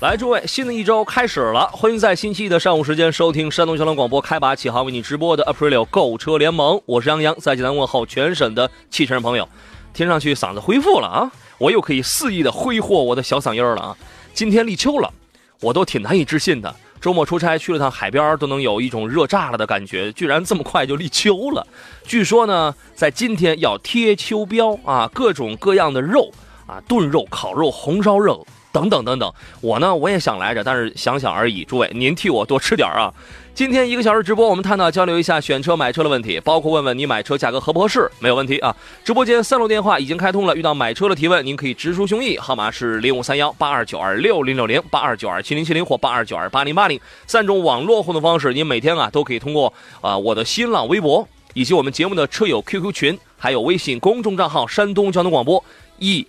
[0.00, 9.48] 来，诸位，新的一周开始了，欢迎在星期一的上午时间收听山东交通广播开拔启航为你直播的 Aprilio 购车联盟，我是杨洋，在济南问候全省的汽车人朋友。
[9.92, 13.96] 听上去嗓子恢复了啊，我又可以肆意的挥霍我的小嗓音了啊。
[14.32, 15.12] 今天立秋了，
[15.60, 16.72] 我都挺难以置信的。
[17.00, 21.66] 周末出差去了趟海边，都能有一种热炸了的感觉，居然这么快就立秋了。
[22.04, 26.30] 据说呢，在今天要贴秋膘啊，各种各样的肉
[26.68, 28.46] 啊，炖肉、烤肉、红烧肉。
[28.78, 31.64] 等等等等，我呢我也想来着，但是想想而已。
[31.64, 33.12] 诸位，您替我多吃点啊！
[33.52, 38.74] 今天一个小时直播，我们探讨交流一下选车买车的问题，包括问问你买车价格合不合适，没有问题啊！
[39.04, 55.62] 直播间三路电话已经开通了，遇到买车的提问，您可以直抒胸臆，号码是零五三幺八二九二六零六零八二九二七零七零或八二九二八零八零三种网络互动方式，您每天啊都可以通过啊我的新浪微博以及我们节目的车友 QQ 群，还有微信公众账号山东交通广播
[55.98, 56.24] 一。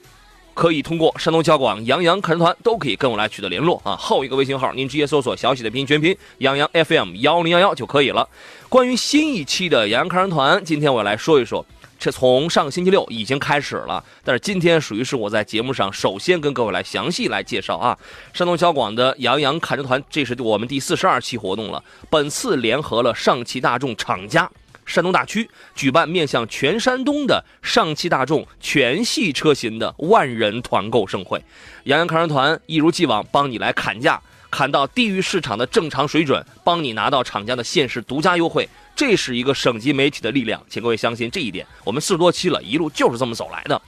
[0.53, 8.27] 可以通过山东交广杨洋客人团都可以跟我来取得联络啊，后一个微信号您直接搜索小写的拼音全拼杨洋 FM 幺零幺幺就可以了。
[8.67, 11.65] 关于新一期的杨洋客人团，今天我来说一说，
[11.97, 17.97] 这从上个星期六已经开始了，但是今天属于是我在节目上首先跟各位来详细来介绍啊，
[18.33, 24.49] 山东交广的杨洋看人团，这是我们第四十二期活动了，本次联合了上汽大众厂家。
[24.89, 31.41] 山东大区举办面向全山东的上汽大众全系车型的万人团购盛会，
[31.83, 38.67] 杨洋看人团一如既往帮你来砍价，砍到低于市场的正常水准，帮你拿到厂家的限时独家优惠。
[38.95, 41.65] 这是一个省级媒体的力量，请各位相信这一点。
[41.85, 43.79] 我们四十多期了，一路就是这么走来的。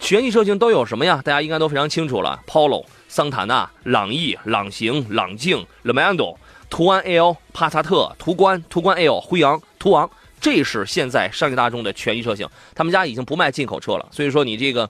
[0.00, 1.22] 全系车型都有什么呀？
[1.24, 6.36] 大家应该都非常清楚了：Polo、桑塔纳、朗逸、朗行、朗境、Le Mando、
[6.68, 10.10] 途安 L、帕萨特、途观、途观 L、辉昂、途昂。
[10.40, 14.88] 这是现在上汽大众的权益车型，他们家已经不卖进口车了，所以说你这个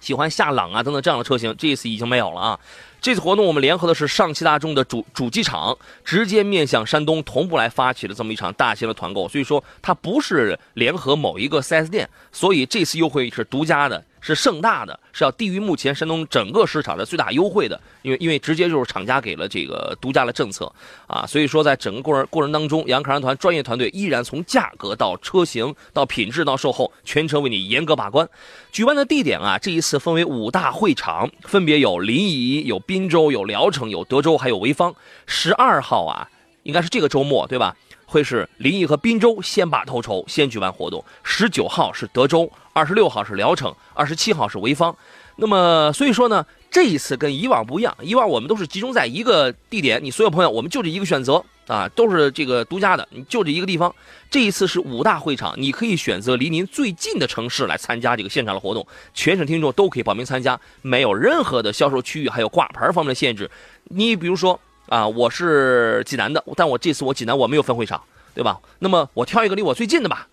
[0.00, 2.60] 喜欢夏朗啊等等这样的车型，这一次已经没有了啊。
[3.00, 14.02] 这次活动我们联合的是上汽大众的主主机厂，直接面向山东同步来发起的这么一场大型的团购，所以说它不是联合某一个 4S 店，所以这次优惠是独家的。
[14.34, 20.72] 是盛大的，是要低于目前山东整个市场的最大优惠的，因为因为直接就是厂家给了这个独家的政策
[21.06, 28.28] 啊，所以说在整个过程过程当中，杨凯然团专业团队依然从价格到车型到品质到售后，全程为你严格把关。
[28.72, 34.94] 举办的地点啊，这一次分为五大会场，分别有临沂、有滨州、有聊城、有德州，还有潍坊。
[35.26, 36.28] 十二号啊，
[36.64, 37.76] 应该是这个周末对吧？
[38.06, 41.04] 会是临沂和滨州先拔头筹，先举办活动。
[41.22, 44.96] 十九号是德州，二十六号是聊城，二十七号是潍坊。
[45.38, 47.94] 那么，所以说呢，这一次跟以往不一样。
[48.00, 53.94] 以往我们都是集中在一个地点，你所有朋友，我们就这一个选择啊，都是这个独家的，你就这一个地方。
[54.30, 58.86] 这一次是五大会场，你可以选择离您最近的城市来参加这个现场的活动。
[59.12, 63.50] 全省听众都可以报名参加，没有任何的销售区域还有挂牌方面的限制。
[63.88, 64.58] 你比如说。
[64.88, 68.00] 啊，我是济南的，但我这次我济南我没有分会场，
[68.34, 68.60] 对吧？
[68.78, 70.28] 那么我挑一个离我最近的吧，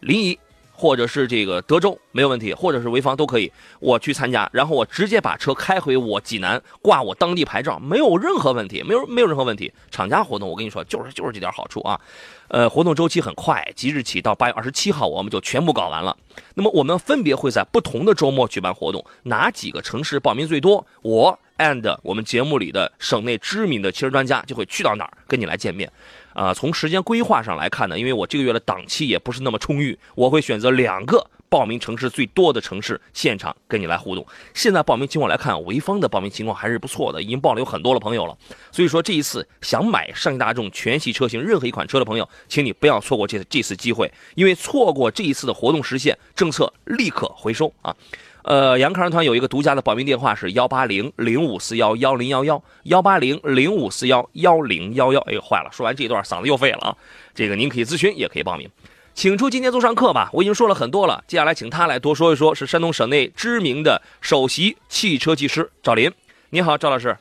[0.00, 0.38] 临沂
[0.72, 9.70] 或者是这个德州没有问题，或者是潍坊都可以，我去参加，然后我直接把车开回我济南，挂我当地牌照，没有任何问题，没有没有任何问题。
[9.90, 12.00] 厂家活动我跟你说，就是就是这点好处啊。
[12.48, 16.16] 呃，活动周期很快，即日起到八月二十七号，我们就全部搞完了。
[16.54, 20.86] 那么我们分别会在不同的周末举办活动，哪几个城市报名最多？
[21.02, 21.38] 我。
[21.60, 25.92] And 我们节目里的省内知名的汽车专家就会去到哪儿跟你来见面，
[26.32, 34.26] 啊，从时间规划上来看呢，因为我这个月的档期也不是那么充裕，我会选择两个报名城市最多的城市现场跟你来互动。
[34.54, 38.36] 现在报名情况来看，潍坊的报名情况还是不错的，已经报了有很多的朋友了。
[38.72, 47.94] 所以说这一次想买上汽大众全系车型任何一款车的朋友，请你不要错过这这次机会，因为错过这一次的活动实现，政策立刻回收啊。
[48.42, 55.20] 呃，杨康人团有一个独家的报名电话是幺八零零五四幺幺零幺幺幺八零零五四幺幺零幺幺。
[55.20, 55.70] 哎呦，坏了！
[55.70, 56.96] 说完这一段嗓子又废了啊。
[57.34, 58.68] 这个您可以咨询，也可以报名。
[59.12, 62.54] 请出今天做上课吧，我已经说了很多了，接下来请他来多说一说。
[62.54, 66.10] 是山东省内知名的首席汽车技师赵林。
[66.48, 67.16] 你好，赵老师。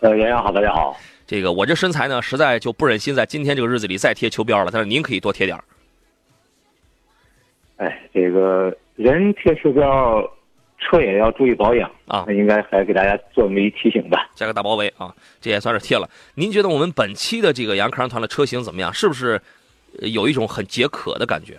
[0.00, 0.98] 呃，杨洋好，大家好。
[1.26, 5.62] 这个我这身材呢，实在就不忍心在今天这个日子里再贴秋膘了，但是您可以多贴点儿。
[7.80, 10.22] 哎，这个人贴车标，
[10.78, 14.28] 车也要注意保养啊那应该还给大家做这么一提醒吧。
[14.34, 16.06] 加个大包围啊，这也算是贴了。
[16.34, 18.92] 您觉得我们本期的这个杨康团的车型怎么样？
[18.92, 19.40] 是不是
[20.02, 21.54] 呃有一种很解渴的感觉？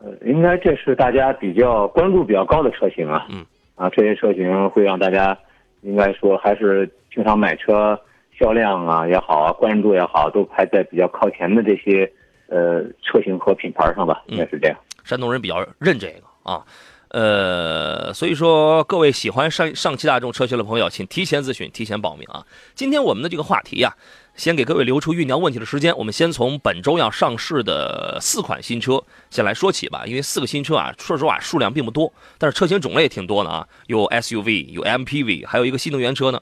[0.00, 3.26] 呃，应该这是大家比较关注比较高的车型啊。
[3.30, 3.42] 嗯。
[3.76, 5.34] 啊，这些车型会让大家
[5.80, 7.98] 应该说还是平常买车
[8.38, 12.12] 销量啊也好啊，关注也好，都排在比较靠前的这些
[12.52, 14.78] 呃车型和品牌上吧，应该是这样。
[15.02, 16.62] 山东人比较认这个啊，
[17.08, 22.46] 呃，所以说各位喜欢上上汽大众车型的朋友，请提前咨询，提前报名啊。
[22.74, 23.92] 今天我们的这个话题呀、
[24.34, 25.96] 先给各位留出酝酿问题的时间。
[25.96, 36.40] 我们先从本周要上市的四款新车先来说起吧，因为四个新车啊，说实话数量并不多，但是车型种类也挺多的啊，有 SUV，有 MPV，还有一个新能源车呢。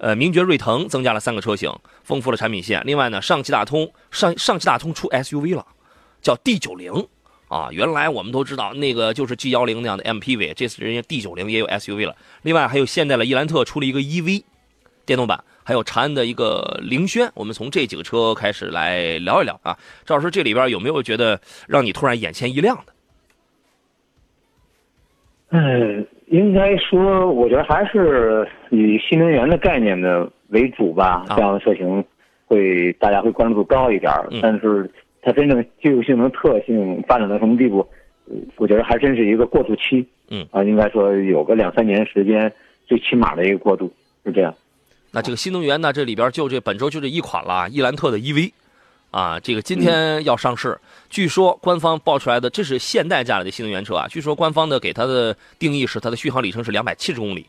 [0.00, 1.70] 呃，名爵锐腾增加了三个车型，
[2.02, 2.82] 丰富了产品线。
[2.84, 5.64] 另外呢，上汽大通上上汽大通出 SUV 了，
[6.20, 6.92] 叫 D 九零。
[7.48, 12.14] 啊，原来我们都知道那个就是 G 幺零那样的 MPV，这次人家 D 九零也有 SUV 了。
[12.42, 14.44] 另外还有现代的伊兰特出了一个 EV
[15.04, 17.28] 电动版，还有长安的一个凌轩。
[17.34, 19.76] 我们从这几个车开始来聊一聊啊。
[20.06, 22.92] 赵老师，这里边有没有觉得让你突然眼前一亮的？
[25.48, 31.24] 嗯，应该说，我觉得还是以新能源的概念的为主吧。
[31.28, 32.04] 啊这样的车型
[32.46, 34.12] 会大家会关注度高一点
[34.42, 34.90] 但是
[35.22, 37.86] 它真正技术性能特性发展到什么地步，
[38.26, 40.06] 呃我觉得还真是一个过渡期。
[40.32, 42.52] 嗯啊，应该说有个两三年时间，
[42.86, 43.92] 最起码的一个过渡
[44.24, 44.54] 是这样。
[45.10, 48.52] 那这个新能源呢，这里边就这本周就这一款了，伊兰特的 EV，
[49.10, 50.78] 啊，这个今天要上市，
[51.08, 57.44] 据说官方报出来的这是现代价的新能源车啊，据说官方的给它的定义是它的续航里程是两百七十公里，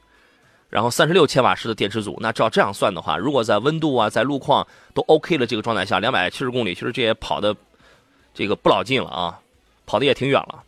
[0.72, 2.18] 然后三十六千瓦时的电池组。
[2.20, 4.66] 那照这样算的话，如果在温度啊，在路况
[4.96, 7.56] 都 OK 的这个状态下，两百七十公里，其实这也跑的
[8.34, 9.40] 这个不老近了啊，
[9.86, 10.64] 跑的也挺远了。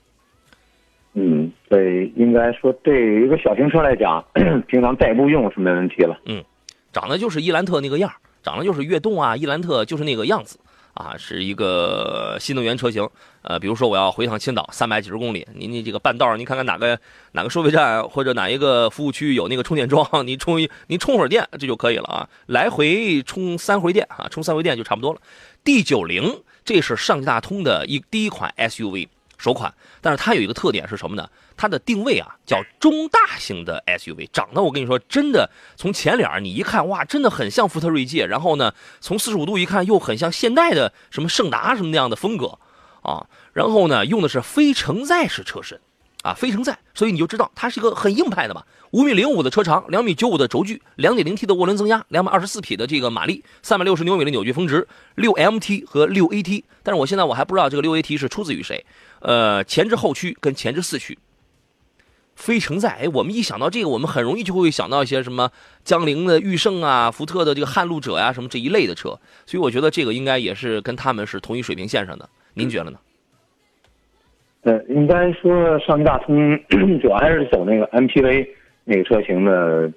[1.13, 4.23] 嗯，对，应该说对于一个小型车来讲，
[4.67, 6.19] 平常代步用是没问题了。
[6.25, 6.43] 嗯
[6.91, 10.59] 长得就是伊兰特那个样儿长得就是悦动啊，伊兰特就是那个样子
[10.93, 13.07] 啊，是一个新能源车型。
[13.41, 16.97] 呃，比如说我要回趟青岛，三百几十公里，您你这个半道，您看看哪个
[17.33, 25.19] 哪个收费站或者哪一个服务区有那个充电桩， 你充一您充会儿电这就可以了啊，来回充三回电啊，充三回电就差不多了。
[25.63, 31.29] D 九零这是上汽大通的一第一款 SUV 首款，但是它有一个特点是什么呢？
[31.55, 42.59] 它的定位啊叫中大型的 SUV，长得我跟你说真的，从前脸你一看哇，真的很像福特锐界，然后呢，从四十五度一看又很像现代的什么胜达什么那样的风格
[43.01, 45.79] 啊，然后呢用的是非承载式车身。
[46.23, 48.63] 啊，非承载，所以你就知道它是一个很硬派的嘛。
[48.91, 56.63] 五米零五的车长，两米九五的轴距，两点零 T 的涡轮增压，两百二十四匹的这个马力，三百六十牛米的扭矩峰值，六 MT 和六 AT。
[56.81, 58.85] 但是我现在我还不知道这个六 AT 是出自于谁。
[59.19, 61.19] 呃，前置后驱跟前置四驱，
[62.35, 62.97] 非承载。
[63.01, 65.49] 哎，我们一想到这个，我们很容易就会想到一些什么
[65.83, 69.09] 江铃的驭胜啊，福特的这个撼路者呀、什么这一类的车。
[69.45, 72.27] 所以我觉得这个应该也是跟他们是同一水平线上的。
[72.53, 72.97] 您觉得呢？
[74.61, 76.57] 呃，应该说上汽大通
[77.01, 78.47] 主要还是走那个 MPV
[78.85, 79.91] 那个车型的，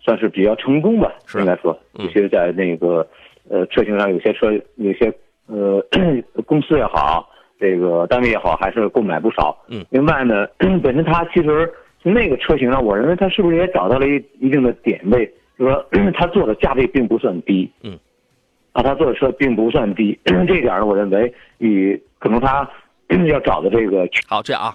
[0.00, 3.04] 算是比较成功吧，是应该说，嗯尤其是在那个
[3.48, 5.12] 呃车型上，有些车有些
[5.46, 5.84] 呃
[6.46, 7.28] 公司也好，
[7.60, 9.56] 这个单位也好，还是购买不少。
[9.68, 9.84] 嗯。
[9.90, 10.46] 另外呢，
[10.82, 11.70] 本身它其实
[12.02, 15.26] 从那个车型上，我认为它是不是也找到了一一定的点位，
[15.58, 17.70] 就是说 它做的价位并不算低。
[17.82, 17.98] 嗯。
[18.72, 22.68] 啊，它做的车并不算低， 这一点呢，我认为与可能它
[23.28, 24.74] 要找的这个好，这样啊。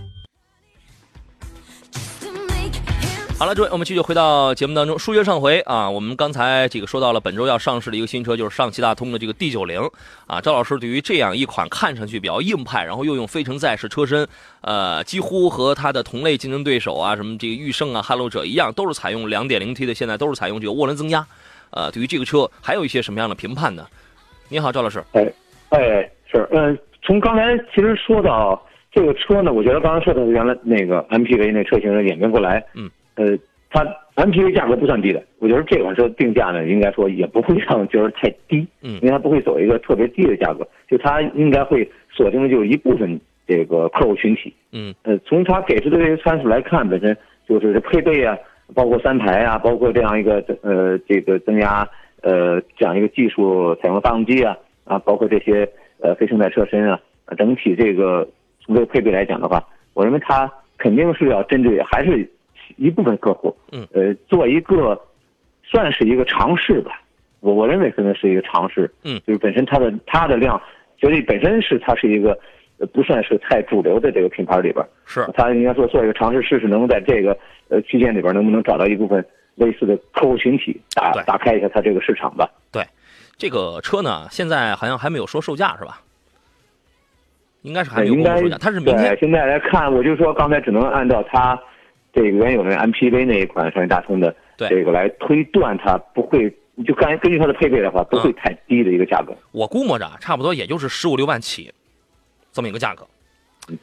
[3.41, 4.99] 好了，诸位，我们继续回到节目当中。
[4.99, 9.81] 书接上回啊，我们刚才这个说到了本周要上市的一个新车，就是上汽大通的这个 D 九零
[10.27, 10.39] 啊。
[10.39, 14.27] 赵老师对于这样一款看上去比较硬派，然后又用非承载式车身，
[14.61, 21.25] 呃，几乎和它的同类竞争对手啊，什么这个驭胜啊、撼路者一样，都是采用 2.0T 的，现在都是采用这个涡轮增压。
[21.71, 23.87] 呃，对于这个车还有一些什么样的评判呢？
[24.49, 25.03] 你好，赵老师。
[25.13, 25.33] 哎，
[25.69, 32.87] 哎，是，嗯、从刚才其实说到这个车呢，我觉得刚才说的原来那个 MPV 那车型的演变过来，嗯，
[33.21, 33.37] 呃，
[33.69, 33.85] 它
[34.15, 44.53] MPV 价格不算低的，我觉得这款车定价呢，应该说也不会让就是太低，嗯因为它不会走一个特别低的价格，就它应该会锁定的就是一部分这个客户群体。
[44.71, 47.15] 嗯呃，从它给出的这些参数来看，本身
[47.47, 48.37] 就是这配备啊，
[48.73, 51.87] 包括三排啊，包括这样一个呃这个增压
[52.21, 55.67] 呃这样一个技术采用发动机啊啊，包括这些
[56.01, 58.27] 呃非承载车身啊，呃整体这个
[58.59, 59.63] 从这个配备来讲的话，
[59.93, 62.29] 我认为它肯定是要针对还是
[62.77, 64.99] 一部分客户，嗯，呃，做一个
[65.63, 67.01] 算是一个尝试吧。
[67.39, 70.61] 我我认为可能是一个尝试，嗯就是本身它的它的量，
[70.97, 72.37] 绝对本身是它是一个
[72.77, 77.37] 呃不算是太主流的这个品牌里边，是他应该说做一个尝试试试，能够在这个
[77.69, 79.25] 呃区间里边能不能找到一部分
[79.55, 82.49] 类似的客户群体，打打开一下它这个市场吧。
[82.71, 82.83] 对
[83.37, 85.99] 这个车呢，现在好像还没有说售价是吧？
[87.63, 91.59] 应该是还没有公布售价，它是明天对现在来看，我就说刚才只能按照它
[92.13, 96.49] 这个原有的 MPV 那一款上汽大通的对这个来推断，它不会
[96.85, 99.33] 就根根据它的配备的话，不会太低的一个价格。
[99.51, 101.71] 我估摸着啊差不多也就是十五六万起，
[102.51, 103.05] 这么一个价格。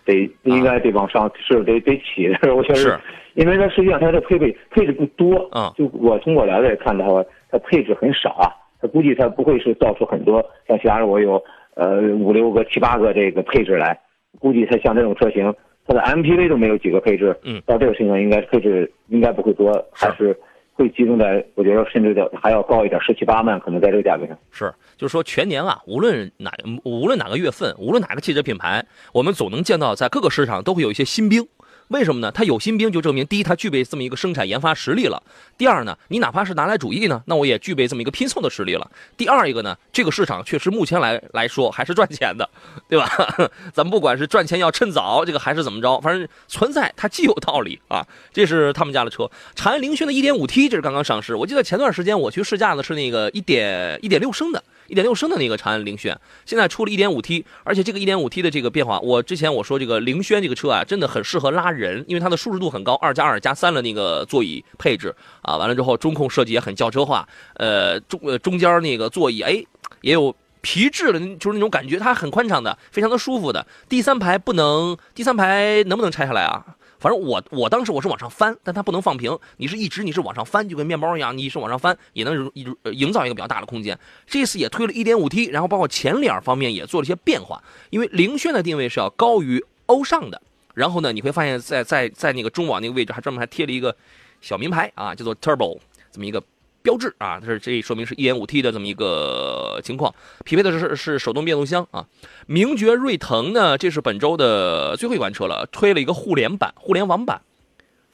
[0.05, 3.01] 得应该得往上是得得起， 我确实是，
[3.35, 5.73] 因为它实际上它的配备配置不多，嗯。
[5.77, 11.43] 就我从我了解看的话，它配置很少啊，它估计它不会是造出很多像其他的我有
[11.75, 13.99] 呃五六个七八个这个配置来，
[14.41, 15.55] 估计它像这种车型，
[15.89, 20.39] 它的 MPV 都没有几个配置，嗯，到这个身上应该配置应该不会多，还是
[20.75, 24.39] 会集中在我觉得甚至的还要高一点，十七八万可能在这个价格上。
[24.51, 26.53] 是，就是说全年啊，无论哪
[26.85, 31.43] 无论哪个月份，无论哪个汽车品牌，我们总能见到在各个市场都会有一些新兵。
[31.89, 32.31] 为什么呢？
[32.31, 35.23] 它有新兵，就证明第一，它具备这么一个生产研发实力了；
[35.57, 38.91] 第二呢，你哪怕是拿来主义呢，那我也具备这么一个拼凑的实力了。
[39.17, 42.49] 第二一个呢，这个市场确实目前来来说还是赚钱的，
[42.89, 43.11] 对吧？
[43.73, 48.07] 咱们不管是赚钱要趁早，这个还是怎么着，反正存在它既有道理啊。
[48.33, 51.35] 这是他们家的车，长安凌轩的 1.5T，这是刚刚上市。
[51.35, 54.63] 我记得前段时间我去试驾的是那个一点一点六升的。
[54.89, 69.63] 一点六升的那个长安凌轩，现在出了一点五 T，而且这个一点五 T 的这个变化，我之前我说这个凌轩这个车啊，真的很适合拉人，因为它的舒适度很高，二加二加三的那个座椅配置啊，完了之后中控设计也很轿车化，呃中呃中间那个座椅哎
[70.01, 73.67] 也有皮质的，就是那种感觉，它很宽敞的，非常的舒服的。
[73.89, 76.65] 第三排不能，第三排能不能拆下来啊？
[76.99, 83.99] 反正我我当时我是往上翻，但它不能放平，你是一直你是往上翻，就跟面包一样，你是往上翻也能营营造一个比较大的空间。
[84.27, 90.41] 这次也推了一点五 T，然后包括前脸方面也做了一些变化，因为凌炫的定位是要高于欧尚的。
[90.75, 93.95] 然后呢，你会发现在在在那个中网那个位置还专门还贴了一个
[94.41, 95.79] 小名牌啊，叫做 Turbo
[96.13, 96.43] 这么一个
[96.83, 102.07] 标志啊，这是这说明是一点五 T 的这么一个情况，匹配的是是手动变速箱啊。
[102.47, 107.41] 名爵锐腾呢，这是本周的最后一款车了，推了一个互联版、互联网版。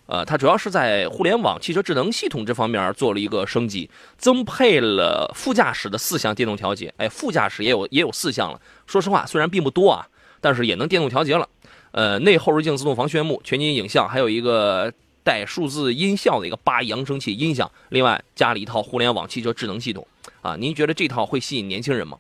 [0.07, 6.93] 呃，它主要是在互联网汽车智能系统这方面做了一个升级，增配了副驾驶的四项电动调节。
[6.99, 8.61] 哎，副驾驶也有也有四项了。
[8.87, 10.07] 说实话，虽然并不多啊，
[10.43, 11.49] 但是也能电动调节了。
[11.93, 14.93] 呃，内后视镜自动防眩目、全景影像，还有一个
[15.25, 20.07] 带数字音效的一个八扬声器音响，另外加了一套互联网汽车智能系统。
[20.43, 22.19] 啊，您觉得这套会吸引年轻人吗？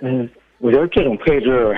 [0.00, 0.28] 嗯，
[0.58, 1.76] 我觉得这种配置，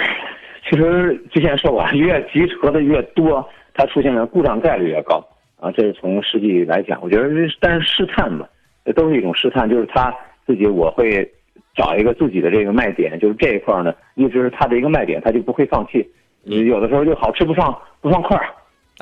[0.69, 5.25] 其实之前说过，越集合的越多，它出现的故障概率越高
[5.59, 5.71] 啊。
[5.71, 7.28] 这是从实际来讲，我觉得
[7.61, 8.47] 但是试探嘛，
[8.85, 10.12] 这都是一种试探，就是他
[10.47, 11.28] 自己我会
[11.75, 16.04] 找一个自己的这个卖点，就是这一块呢，一直是他的一个卖点，他就不会放弃。
[16.45, 18.52] 有的时候就好吃不上不上块儿，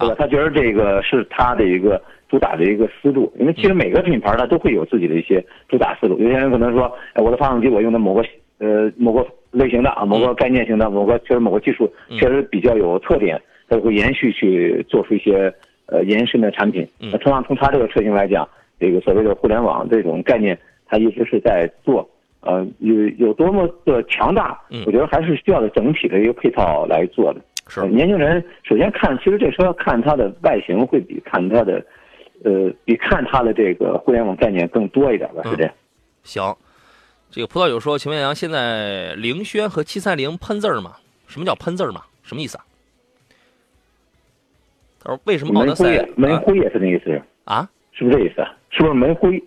[0.01, 0.17] 对吧？
[0.19, 6.19] 他觉得这个是他的一个主打的一个思路，因为其实每个品牌它都会有自己的一些主打思路。
[6.19, 8.25] 有些人可能说，哎，我的发动机我用的某个
[8.59, 15.53] 呃某个类型的啊，某个概念型的，某个确实某个技术确实比较有特点，它会延续去做出一些
[15.87, 16.87] 呃延伸的产品。
[16.99, 22.09] 那同样从它这个车型来讲，这个所谓的互联网这种概念，它一直是在做。
[22.43, 27.41] 呃，有有多么的强大，我觉得还是需要的整体的一个配套来做的。
[27.71, 31.83] 是年轻人首先看，其实这车看它的外形会比看它的，
[32.43, 35.73] 呃，比看它的这个互联网概念更多一点吧，是这样。
[36.25, 36.55] 行，
[37.31, 40.97] 这个葡萄酒说，秦文阳现在凌轩和七三零喷字儿吗？
[41.29, 42.03] 什么叫喷字儿嘛？
[42.23, 42.65] 什么意思啊？
[45.03, 47.71] 他说为什么奥德赛门灰也门灰也是那意思，啊？
[47.93, 48.45] 是不是这意思？
[48.71, 49.43] 是不是门灰？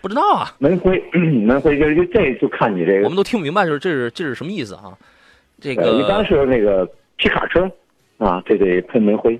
[0.00, 3.04] 不知道啊， 门灰， 门灰就是就这就看你这个。
[3.04, 4.96] 我们都听不明白，就是这是这是什么意思啊？
[5.60, 6.88] 这个一般个是那个
[7.20, 7.70] 皮卡车
[8.16, 9.34] 啊，这得喷煤灰，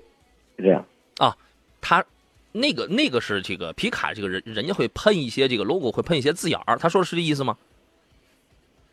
[0.56, 0.84] 是这样。
[1.16, 1.34] 啊，
[1.80, 2.04] 他
[2.52, 7.56] 那个那个是这个皮卡这个人人家会喷一些这个 logo，会喷一些字眼儿，他说的是这意思吗？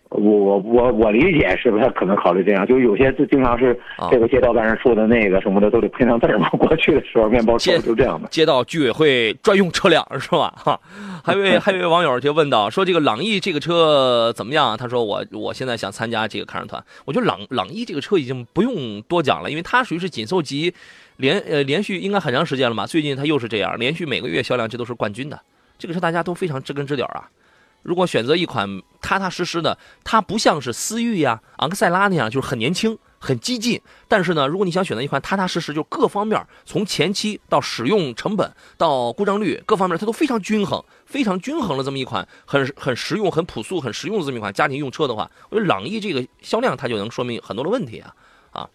[0.10, 2.66] 呃，我我我我理解是不是他可能考虑这样？
[2.66, 6.48] 就有些就经常是啊这个街道办事处的那个什么的都得配上字儿嘛。
[6.58, 8.28] 过去的时候，面包车就这样的。
[8.30, 10.54] 街道居委会专用车辆是吧？
[10.58, 10.80] 哈，
[11.24, 14.70] 还有位 还有一位网友就问到说这个朗逸这个车怎么样？
[14.70, 16.82] 啊他说我我现在想参加这个看日团。
[17.06, 20.74] 我觉得朗朗逸这个车已经不用多讲了，因为它属于是紧凑级，
[21.18, 22.86] 连呃连续应该很长时间了嘛。
[22.86, 25.38] 最近它又是这样，连续每个月销量这都是冠军的。
[25.78, 27.30] 这个车大家都非常知根知底儿啊。
[27.88, 33.82] 如果选择一款踏踏实实的，它不像是思域呀、昂克赛拉那样，就是很年轻、很激进。
[34.10, 48.14] 但是呢，如果你想选择一款踏踏实实，就各方面从前期到使用成本到故障率各方面，它都非常均衡、非常均衡的这么一款很很实用、很朴素、很实用的这么一款家庭用车的话，我觉得朗逸这个销量它就能说明很多的问题啊
[48.52, 48.70] 啊。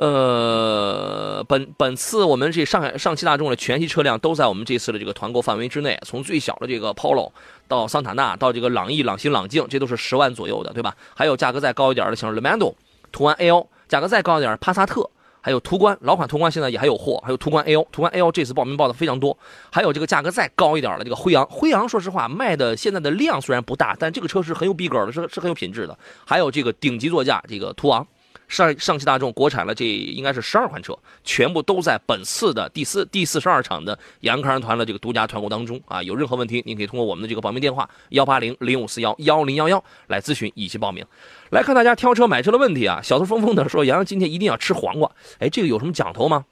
[0.00, 7.30] 呃，本本次我们这上海上汽大众的全系车辆都在我们这次的这个团购范围之内，从最小的这个 Polo
[7.68, 10.96] 到桑塔纳，到这个朗逸、朗行、朗境，这都是十万左右的，对吧？
[11.14, 12.72] 还有价格再高一点的，像 Lamando、
[13.12, 15.06] 途安 L，价格再高一点帕萨特，
[15.42, 19.36] 还有途观，老款途观现在也还有货，还有途观 L，途观 L 这次报名报的非常多，
[19.70, 28.06] 还有这个价格再高一点的这个辉昂，辉昂说实话卖的现在的量虽然不大，但这个车是很有逼格的，是是很有品质的，还有这个顶级座驾这个途昂。
[28.50, 30.92] 上上汽大众国产了，这应该是十二款车，
[31.22, 36.02] 全部都在本次的第四第四十二场的杨康人团的这个独家团购当中啊！
[36.02, 41.06] 有任何问题，您可以通过我们的这个报名电话幺八零零五四幺幺零幺幺来咨询以及报名。
[41.50, 43.00] 来看大家挑车买车的问题啊！
[43.02, 46.44] 小头疯疯的说杨洋今天一定要吃黄瓜，哎，这个有什么讲头吗？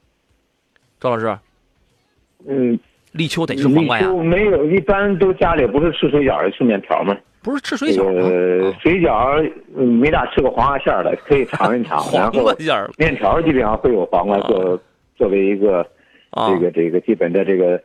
[1.01, 1.37] 赵老师，
[2.47, 2.79] 嗯，
[3.11, 4.09] 立秋得吃黄瓜呀？
[4.09, 7.17] 没有，一般都家里不是吃水饺，吃面条吗？
[7.49, 11.99] 不是吃水饺呃吗？，水饺嗯没咋吃过黄瓜馅儿的，可以尝一尝。
[12.13, 14.79] 然黄后瓜馅儿面条基本上会有黄瓜作
[15.17, 15.81] 作为一个
[16.31, 17.83] 啊这个这个基本的这个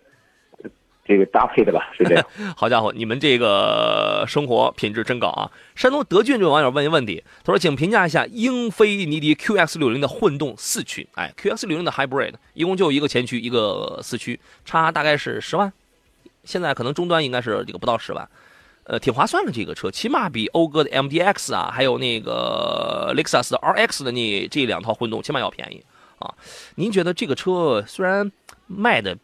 [1.05, 2.25] 这个搭配的吧，是这样。
[2.55, 5.51] 好家伙，你们这个生活品质真高啊！
[5.75, 11.07] 山东德俊这位网友问一个问题，他说：“请评价一下英菲尼迪 QX 六零的混动四驱。
[11.15, 15.71] 哎，QX 六零的 Hybrid 一共就一个前驱，一个四驱，差大概是十万，
[16.45, 18.25] 现在可能终端应该是这个不到十万，
[18.85, 25.81] 呃，挺划算的这个车，起码比讴歌的 MDX 啊，还有那个雷克萨斯的 RX 的那这两套混动起码要便宜
[26.19, 26.33] 啊。
[26.75, 28.29] 您觉得这个车虽然
[28.67, 29.17] 卖的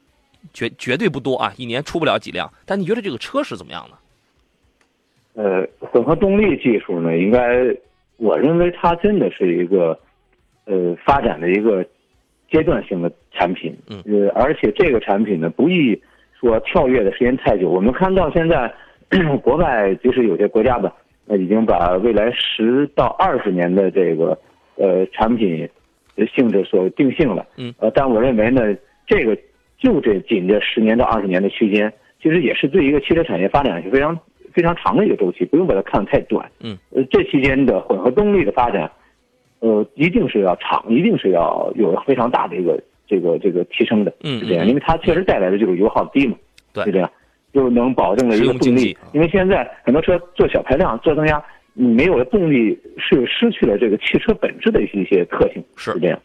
[0.53, 3.97] 绝绝对不多啊，一年出不了几辆，但你觉得这个车是怎么样的？
[5.43, 7.75] 呃，混合动力技术呢，应该
[8.17, 9.99] 我认为它真的是一个
[10.65, 11.86] 呃发展的一个
[12.49, 13.77] 阶段性的产品。
[13.88, 16.01] 嗯呃，而且这个产品呢，不易
[16.39, 17.69] 说跳跃的时间太久。
[17.69, 18.73] 我们看到现在
[19.41, 20.93] 国外就是有些国家吧，
[21.27, 24.37] 呃，已经把未来十到二十年的这个
[24.75, 25.67] 呃产品
[26.15, 27.45] 的性质所定性了。
[27.57, 27.73] 嗯。
[27.79, 28.61] 呃，但我认为呢，
[29.07, 29.35] 这个
[29.79, 31.91] 就这仅这十年到二十年的区间，
[32.21, 34.17] 其实也是对一个汽车产业发展是非常
[34.53, 36.49] 非常长的一个周期，不用把它看得太短。
[36.59, 36.77] 嗯。
[36.91, 38.91] 呃，这期间的混合动力的发展，
[39.59, 44.13] 呃，一定是要长，一定是要有非常大的一个这个这个提升的。
[44.23, 46.35] 嗯是这样，嗯因为它确实带来的就是油耗低嘛。
[46.71, 47.09] 对是这样，
[47.53, 48.97] 就能保证了一实个动力。
[49.13, 51.41] 因为现在很多车做小排量、做增压，
[51.73, 55.63] 你没有了动力，是失去了这个汽车本质的一些一些特性。
[55.75, 56.19] 是是这样。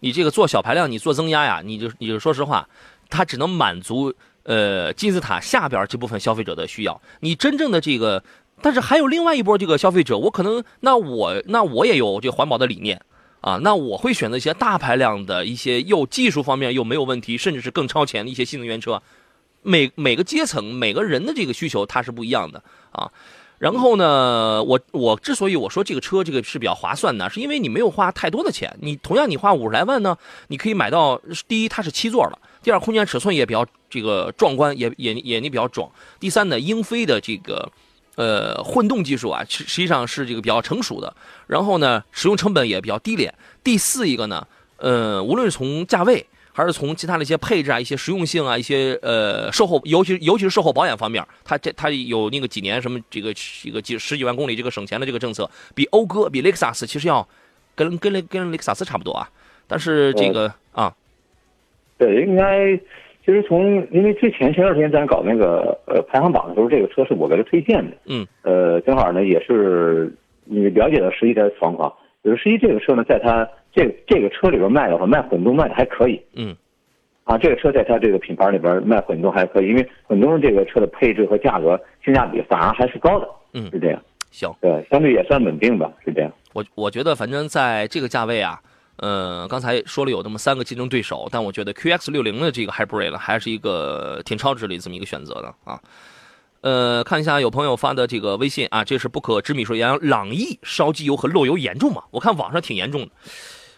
[0.00, 2.68] 你这个做小排量，你做增压呀，你就你就说实话，
[3.08, 7.00] 它只能满足呃金字塔下边这部分消费者的需要。
[7.20, 8.24] 你真正的这个，
[8.60, 13.00] 但是还有另外一波这个消费者，我可能那我那我也有这个环保的理念
[13.40, 19.00] 啊，那我会选择一些大排量的一些又技术方面又没有问题，甚至是更超前的一些新能源车。
[19.62, 23.10] 每每个阶层每个人的这个需求它是不一样的啊。
[23.58, 35.88] 然后呢，我我之所以我说这个车这个是比较划算呢，是因为你没有花太多的钱，你同样你花五十来万呢，你可以买到第一它是七座的，第二空间尺寸也比较这个壮观，也也也你比较壮。
[36.18, 37.70] 第三呢，英菲的这个
[38.16, 41.14] 呃混动技术啊，实实际上是这个比较成熟的，
[41.46, 43.32] 然后呢，使用成本也比较低廉。
[43.62, 44.44] 第四一个呢，
[44.78, 46.26] 呃，无论是从价位。
[46.52, 57.26] 还是从其他的一些配置啊、一些实用性啊、一些呃售后，尤其尤其是售后保养方面，它这它有那个几年什么这个这个几十几万公里这个省钱的这个政策，比讴歌、比雷克萨斯其实要
[57.74, 59.28] 跟跟雷跟雷克萨斯差不多啊。
[59.66, 60.94] 但是这个啊，
[61.96, 62.76] 对，应该
[63.24, 67.96] 其实从因为之前前段时间咱搞那个呃排行榜的时候，这个车是我给他推荐的。
[68.06, 68.26] 嗯。
[68.42, 70.12] 呃，正好呢也是
[70.44, 71.90] 你了解到十一的状况，
[72.22, 76.20] 就是十一这个车呢，在它这个这个车里边卖的话，卖混动卖的还可以。
[76.34, 76.56] 嗯。
[77.24, 83.28] 啊，这个车在它这个品牌里边卖混动还可以，因为混动这个车的配置和价格性价比反而还是高的。
[83.54, 84.02] 嗯是这样。
[84.32, 86.32] 行，对，相对也算稳定吧，是这样。
[86.52, 88.60] 我我觉得反正在这个价位啊，
[88.96, 95.78] 呃，刚才说了有那么三个竞争对手，但我觉得 QX 六零的这个 Hybrid 呢，还是一个挺超值的这么一个选择的啊。
[96.62, 102.02] 呃，看一下有朋友发的这个微信啊，这是不可知米说杨朗逸烧机油和漏油严重吗？
[102.10, 103.08] 我看网上挺严重的。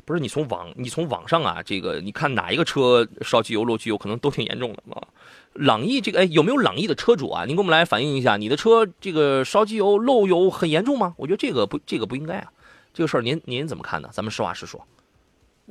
[0.05, 5.03] 不是你从网你从网上啊，这个你看哪一个车烧机油漏机油可能都挺严重的啊。
[5.55, 7.45] 朗逸这个哎有没有朗逸的车主啊？
[7.45, 11.15] 您给我们来反映一下，你的车这个烧机油漏油很严重吗？
[11.17, 12.47] 我觉得这个不这个不应该啊，
[12.93, 14.09] 这个事儿您您怎么看呢？
[14.13, 14.81] 咱们实话实说。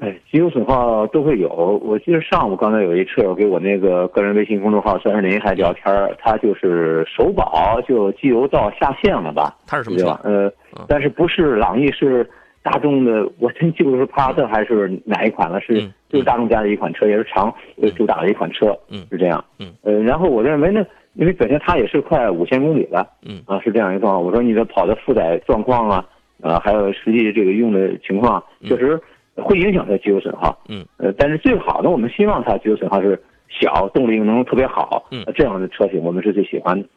[0.02, 1.50] 哎，机油损耗都会有。
[1.84, 9.56] 我记得上午刚才有一车友给我那个个人微信公众号“三十零”还聊天儿他就是首保就机油到下线了吧？
[9.67, 10.08] 他是什么车？
[10.24, 10.52] 呃，
[10.88, 12.28] 但是不是朗逸是
[12.63, 17.54] 大众的，我真记不住是帕萨特还是哪一款了，是就是大众家的一款车，也是长
[17.95, 23.43] 主打的一款车，嗯，是这样，嗯，呃，然后我认为呢，因为本身它也是快五千公里了，嗯。
[23.45, 24.23] 啊，是这样一个状况。
[24.23, 26.06] 我说你的跑的负载状况啊，
[26.41, 28.99] 啊，还有实际这个用的情况，确实。
[29.36, 36.88] 会影响它机油损耗，嗯，呃，但是最好的，我们希望它机油损耗是小，动力能特别好，嗯，这样的车型我们是最喜欢的，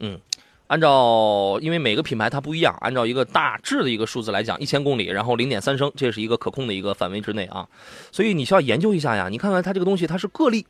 [0.00, 0.18] 嗯，
[0.68, 7.66] 按照因为每个品牌它不一样，按照一个大致的一个数字来讲，一千公里，然后零点三升，这是一个可控的一个范围之内啊，
[8.10, 10.66] 所以你需要研究一下呀，你看看它这个东西它是个例。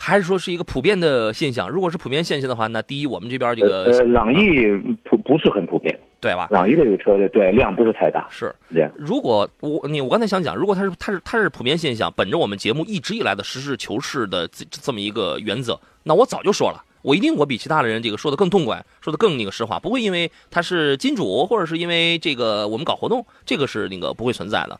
[0.00, 1.68] 还是说是一个普遍的现象？
[1.68, 4.60] 如果是普遍现象的话，那第一，我们这边这个呃，朗逸
[5.02, 6.46] 普不是很普遍，对吧？
[6.52, 8.88] 朗逸这个车的对量不是太大，是这样。
[8.96, 24.78] 如果我你我刚才想讲，如果它是它是它是普遍现象，本着我们节目一直以来的实事求是的这这么一个原则，那我早就说了，我一定我比其他的人这个说的更痛快，说的更那个实话，不会因为他是金主，或者是因为这个我们搞活动，这个是那个不会存在的。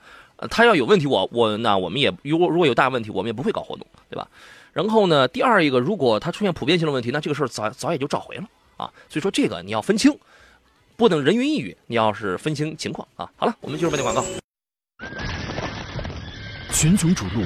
[0.50, 4.28] 他要有问题，我我那我们也如果如果有大问题，我们也不会搞活动，对吧？
[4.74, 8.44] 然后呢，第二一个，如果他出现普遍性的问题，那这个事儿早早也就召回了
[8.76, 8.92] 啊。
[9.08, 10.14] 所以说这个你要分清，
[10.98, 13.30] 不能人云亦云，你要是分清情况啊。
[13.38, 14.22] 好了，我们进入半点广告。
[16.74, 17.42] 群雄逐鹿，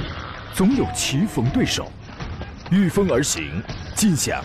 [0.56, 1.86] 总有棋逢对手，
[2.72, 3.62] 御风而行，
[3.94, 4.44] 尽享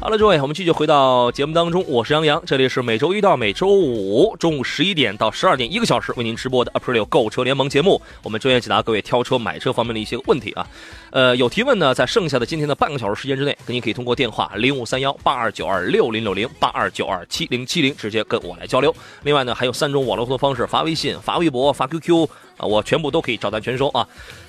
[0.00, 10.64] 好了，各位，我们继续回到节目当中，我是杨洋，这里是每周一到每周五中午十一点到十二点一个小时为您直播的 Aprilio 购车联盟节目，我们专业解答各位挑车买车方面的一些问题啊。
[11.10, 18.94] 呃，有提问呢，在剩下的今天的半个小时时间之内，您可以通过电话零五三幺八二九二六零六零八二九二七零七零直接跟我来交流。
[19.24, 22.24] 另外呢，还有三种网络互动方式：发微信、发微博、发 QQ
[22.56, 24.06] 啊，我全部都可以照单全收啊。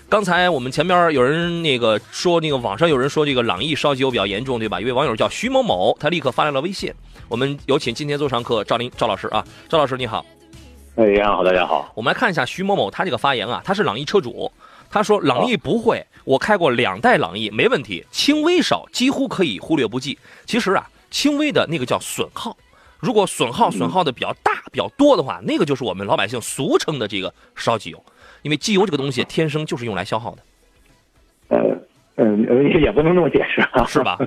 [0.10, 4.82] 刚才我们前边有人那个说，那个网上有人说这个朗逸烧机油比较严重，对吧？
[4.82, 6.92] 一位网友叫徐某某，他立刻发来了微信。
[7.28, 10.26] 我们有请今天做上课赵林赵老师啊，赵老师你好。
[10.96, 11.92] 哎，杨好，大家好。
[11.94, 14.52] 我们来看一下徐某某他这个发言啊，他是朗逸车主，
[14.90, 20.18] 他说朗逸不会，我开过两代朗逸没问题，轻微少几乎可以忽略不计。
[20.48, 22.58] 其实啊，轻微的那个叫损耗，
[22.98, 28.04] 如果损耗损耗的比较大、比较多的话，那个就是我们老百姓俗称的这个烧机油。
[28.42, 30.42] 因为机油这个东西天生就是用来消耗的，
[31.50, 31.78] 呃，
[32.16, 34.18] 嗯，也不能这么解释啊，是吧？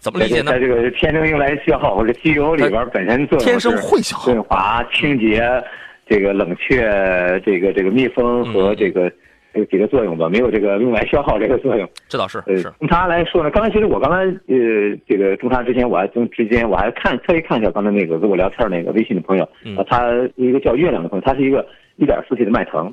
[0.00, 0.52] 怎么理解呢？
[0.52, 5.42] 在这个天生用来消耗，或者机油里边本身作用天生会消耗，润滑、清洁、
[6.06, 6.90] 这个冷却、
[7.44, 9.10] 这个这个密封和这个
[9.54, 11.88] 这几个作用吧，没有这个用来消耗这个作用。
[12.08, 12.42] 这倒是。
[12.46, 14.16] 呃，从他来说呢，刚才其实我刚才
[14.52, 19.44] 呃，这个中他之前我还从之间我还看特意看一下刚才那个跟我聊天那个微信的朋友，
[19.76, 21.64] 啊，他一个叫月亮的朋友，他是一个
[21.96, 22.92] 一点四 T 的迈腾。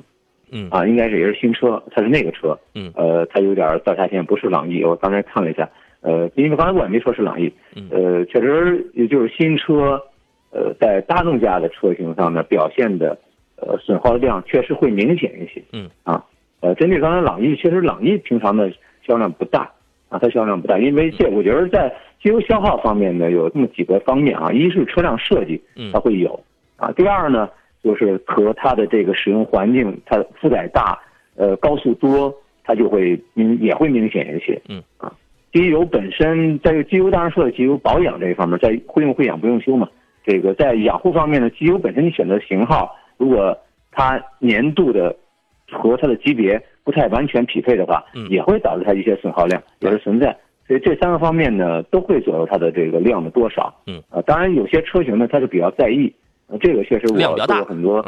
[0.52, 4.82] 嗯啊，应该是也是新车，它是那个车，嗯，呃，它有点造价线，不是朗逸。
[4.82, 5.68] 我刚才看了一下，
[6.00, 7.52] 呃，因为刚才我也没说是朗逸，
[7.90, 10.02] 呃，确实也就是新车，
[10.50, 13.16] 呃，在大众家的车型上面，表现的，
[13.56, 16.24] 呃，损耗量确实会明显一些，嗯，啊，
[16.60, 18.72] 呃，针对刚才朗逸，确实朗逸平常的
[19.06, 19.70] 销量不大，
[20.08, 21.88] 啊，它销量不大，因为这我觉得在
[22.20, 26.42] 机油消耗方面呢，有这么几个方面啊，一是车辆设计，它会有，
[26.76, 27.48] 啊，第二呢。
[27.82, 30.98] 就是和它的这个使用环境，它负载大，
[31.36, 34.60] 呃，高速多，它就会明也会明显一些。
[34.68, 35.12] 嗯啊，
[35.52, 39.88] 机油本身在机油当然说的机油保养这一方面，在会用会养不用修嘛。
[40.22, 43.56] 这个在养护方面呢，机油本身你选择型号，如果
[43.90, 45.16] 它年度的
[45.70, 50.36] 和它的级别不太完全匹配的话，也会导致它一些损耗量也是存在。
[50.68, 53.74] 所以这三个方面呢，都会左右它的这个量的多少。
[53.86, 56.14] 嗯啊，当然有些车型呢，它是比较在意。
[56.58, 57.98] 这个确实我做过很多，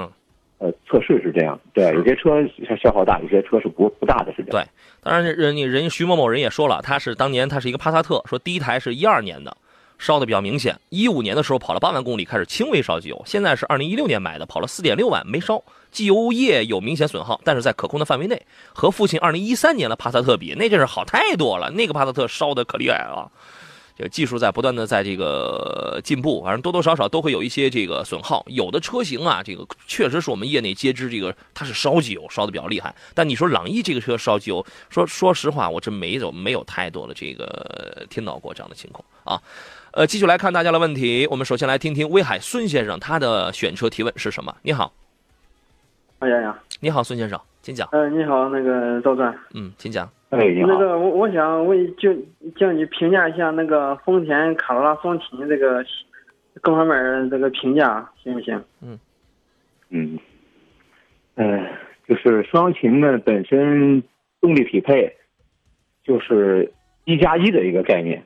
[0.58, 2.42] 呃测试是这样，对，有些车
[2.80, 4.64] 消耗大，有些车是不不大的，是这样。
[4.64, 4.68] 对，
[5.02, 9.56] 当然人你人徐某某人也说了，他是当年他是一个帕萨特，说第一台是一二年的。
[9.98, 13.22] 烧的比较明显，一五年的时候跑了八万公里，开始轻微烧机油。
[13.24, 18.42] 现在是二零一六年买的，跑了四点六万没烧，机油液有明显损耗，但是在可控的范围内。
[18.72, 21.70] 和父亲二零一三年的帕萨特比，那真是好太多了。
[21.70, 23.61] 那个帕萨特烧的可厉害了，这
[23.98, 28.44] 个技术在不断的在这个进步，反正多多少少都会有一些这个损耗。
[28.48, 32.94] 有的车型啊，这个确实是我们业内皆知，这个它是烧机油烧的比较厉害。
[33.14, 39.42] 但你说朗逸这个车烧机油，说说实话，我真没有没有太多的这个听到过这样的情况啊。
[39.92, 41.26] 呃，继续来看大家的问题。
[41.30, 44.56] 我们首先来听听威海孙先生他的选车提问是什么？
[44.62, 44.90] 你好，
[46.20, 47.88] 哎呀呀，你好，孙先生，请讲。
[47.92, 50.06] 呃，你好，那个赵钻，嗯，请讲。
[50.30, 50.68] 哎，你好。
[50.68, 52.12] 那个我我想问，就
[52.56, 55.84] 叫你评价一下那个丰田卡罗拉双擎这个
[56.60, 58.62] 各方面这个评价行不行？
[58.82, 58.98] 嗯
[59.90, 60.18] 嗯，
[61.36, 61.66] 呃，
[62.06, 64.02] 就是双擎呢本身
[64.40, 65.14] 动力匹配
[66.02, 66.72] 就是
[67.04, 68.22] 一加一的一个概念。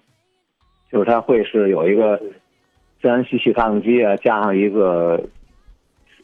[0.89, 2.17] 就是它会是有一个
[3.03, 5.21] 自然吸气发动机啊，加上一个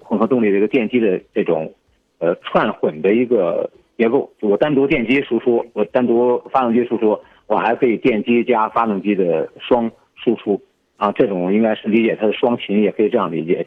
[0.01, 1.75] 混合动力的一个电机的这种
[2.23, 4.31] 呃串混的一个结构。
[4.41, 10.63] 我单独电机输出，我单独发动机输出，我还可以电机加发动机的双输出
[10.97, 11.13] 啊。
[11.13, 13.67] 这种应该是理解它的双擎，也可以这样理解。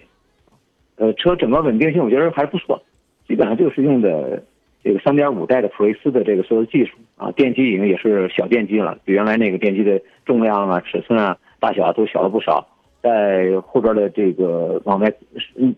[0.95, 2.81] 呃，车整个稳定性我觉得还不错，
[3.27, 4.41] 基本上就是用的。
[4.85, 12.67] 这个三点五代的普锐斯的这个所有技术啊，电机已经也是小电机了，比原来那个电机的重量啊、尺寸啊、大小啊都小了不少。
[13.01, 15.11] 在后边的这个往外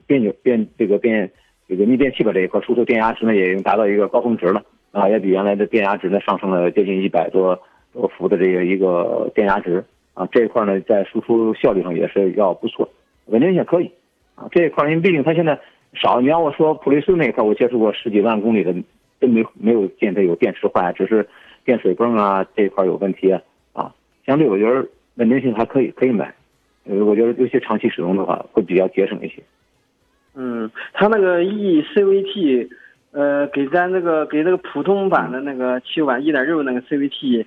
[0.06, 1.32] 变扭变这个变
[1.68, 7.60] 这个逆变器吧这一块，输出电压值呢也已经达到一个高峰值了啊，也比原来的电压值呢上升了接近一百多
[7.94, 12.90] 多伏的这个一个电压值啊，这一块呢在输出效率上也是要不错，
[13.26, 13.92] 稳定性可以
[14.36, 15.60] 啊，这一块因为毕竟它现在
[15.94, 18.74] 少，你要我说普锐斯那一块，我接触过十几万公里的。
[19.20, 21.28] 都没没有见它有电池坏，只是
[21.66, 23.42] 电水泵啊这一块有问题啊。
[23.74, 23.96] 啊
[24.28, 26.32] 相对我觉得稳定性还可以，可以买。
[26.84, 29.42] 我觉得尤其长期使用的话会比较节省一些。
[30.38, 32.70] 嗯，它那个 E CVT，
[33.12, 37.46] 呃，给咱这个给这个普通版的那个七版一点六那个 CVT，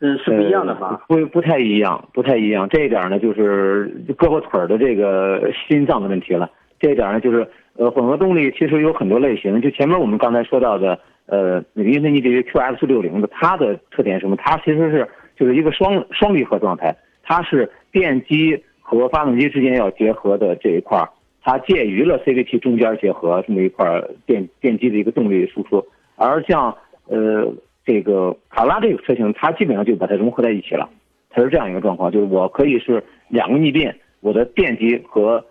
[0.00, 1.04] 嗯，是不一样的吧？
[1.08, 2.68] 不不太一样，不太一样。
[2.68, 6.48] 这一点呢，就是胳膊腿的这个心脏的问题了。
[6.78, 7.46] 这一点呢，就是。
[7.78, 14.34] 呃，混合动力其实有很多类型，就前面我们刚才说到的，呃，那个英菲尼迪 QX 六零的，它的特点什么？
[14.34, 21.08] 它其实是就是一个双双离合状态，它是电机和发动机之间要结合的这一块儿，
[21.48, 25.82] 它介于了 CVT 中间结合这么一块电电机的一个动力输出。
[26.14, 27.50] 而像呃
[27.86, 30.90] 这个卡罗拉这个车型，它基本上就把它融合在一起了，
[31.30, 35.42] 它是这样一个状况，就是我可以是两个逆变，我的电机和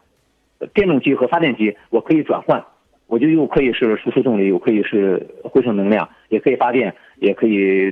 [0.75, 2.63] 电动机和发电机，我可以转换，
[3.07, 7.91] 我就又可以是输出动力，又可以是回收能量，也可以发电，也可以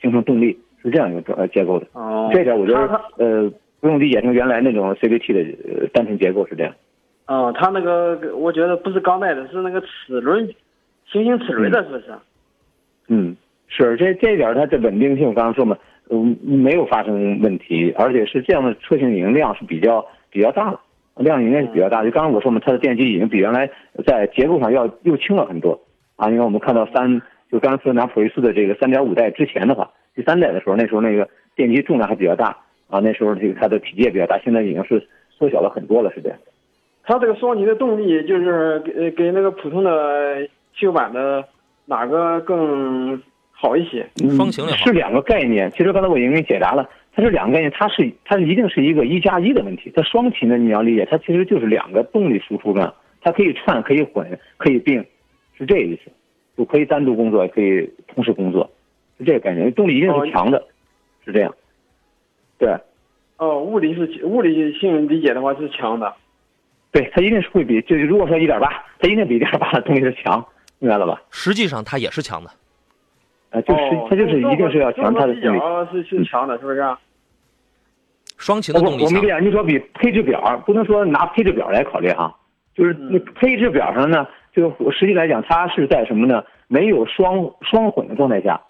[0.00, 1.86] 形成动力，是这样一个呃结构的。
[1.92, 6.72] 哦，这点我觉得呃不用理解成原来那种 CVT 的呃单纯结构是这样。
[7.26, 10.46] 哦，它那个我觉得不是钢带的，是那个齿轮，
[11.06, 12.04] 行星齿轮的，是不是？
[13.08, 13.36] 嗯，
[13.68, 15.76] 是这这点它的稳定性，我刚刚说嘛，
[16.10, 20.80] 嗯，没有发生问题，而且是这样的车型已经量是比较比较大了。
[21.16, 23.70] 量应该是比较大，就刚刚我说嘛，它的电机已经比原来
[24.06, 25.78] 在结构上要又轻了很多
[26.16, 26.30] 啊。
[26.30, 32.56] 因为我们看到三，就刚才说拿普锐斯的这个三点五代之前的话，第三代的时候，那时候那个电机重量还比较大
[32.88, 36.38] 啊，那时候这个它的体积也比较大，现在已经是缩小了很多了，是这样。
[37.04, 41.44] 它这个双擎的动力就是给给那个普通的汽油版的
[41.84, 44.06] 哪个更好一些？
[44.36, 46.88] 双擎的是两个概念，其实刚才我已经给你解答了。
[47.14, 49.92] 它是两个概念，它是它一定是一个一加一的问题。
[49.94, 55.04] 它双擎的你要理解，它其实就是两个动力输出呢，它可以串，可以混，可以并，
[55.58, 56.10] 是这意思，
[56.56, 58.70] 就可以单独工作，也可以同时工作，
[59.18, 59.70] 是这个概念。
[59.74, 60.64] 动力一定是强的，
[61.24, 61.54] 是这样。
[62.58, 62.74] 对。
[63.36, 66.14] 哦，物理是物理性理解的话是强的。
[66.92, 70.44] 对，它一定是会比，就是如果说一点八，它一定比一点八的动力是强，
[70.78, 71.20] 明白了吧？
[71.30, 72.50] 实际上它也是强的。
[73.50, 76.82] 啊，就是它就是一定是要强它的动力，是是强的，是不是？
[78.38, 82.34] 双擎的动力我我没理解，你说比配置表不能说拿配置表来考虑哈，
[82.74, 86.44] 就是那配置表上呢，就实际来讲，它是在什么呢？
[86.68, 88.60] 没有双双混的状态下，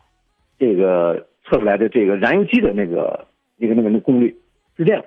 [0.59, 4.37] 这个测出来的这个燃油机的那个那个那个那功率
[4.77, 5.05] 是这样。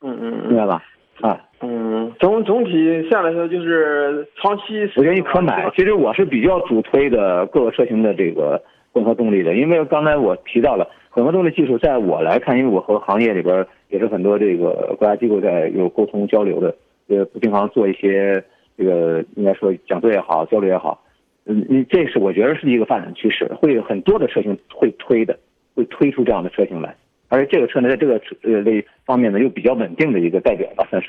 [0.00, 0.82] 嗯嗯明白吧？
[1.20, 1.40] 啊。
[1.62, 4.82] 嗯，总总体下来说就是长期。
[4.96, 8.62] 我觉得你可买，其实我是比较主推的各个车型的这个。
[8.94, 16.76] 混合动力的，因为刚才我提到了混合动力技术，在我来看，因为我和行业里边也是很多这个国家机构在有沟通交流的，
[17.08, 18.44] 呃，不经常做一些
[18.76, 21.02] 这个应该说讲座也好，交流也好，
[21.46, 25.38] 嗯，你这是我觉得是一个发展趋势，会有很多的车型会推的，
[25.74, 26.94] 会推出这样的车型来，
[27.30, 31.08] 而且这个车呢，在这个呃类方面呢，又比较稳定的一个代表吧，算是。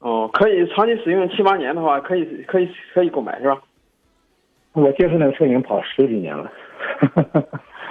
[0.00, 3.60] 哦，可以长期使用七八年的话，可以可以可以购买是吧？
[4.72, 6.50] 我接触那个车已经跑十几年了。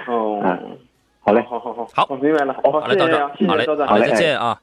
[0.06, 0.40] 哦，
[1.20, 4.58] 好嘞，好好好，好我明白了，好嘞，到这儿，好嘞，道长，好，嘞再见啊。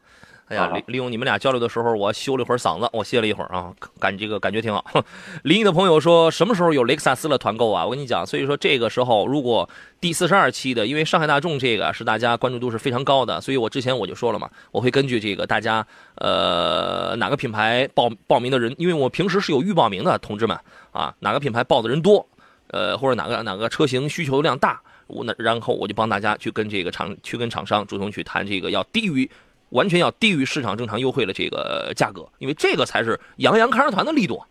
[0.47, 4.85] 哎呀，利利用你们俩交流的时候，我修了一会儿嗓子，我歇了一会儿啊，感这个感觉挺好。
[5.41, 7.83] 临沂的朋友说，什么时候有雷克萨斯的团购啊？
[7.83, 9.67] 我跟你讲，所以说这个时候，如果
[9.99, 15.83] 第四十二期的，因为上海大众这个是大家关注度是非常高的，所以我之前我就说了嘛，我会根据这个大家
[16.17, 20.55] 呃哪个品牌报报名的人，因为我平时是有预报名的，同志们
[20.91, 22.23] 啊，哪个品牌报的人多，
[22.67, 29.27] 呃或者哪个哪个车型需求量大，我那然后我就帮大家去跟这个厂去跟厂商主动去谈这个要低于。
[29.75, 34.41] 完全要低于市场正常优惠的这个价格，因为这个才是杨洋看车团的力度，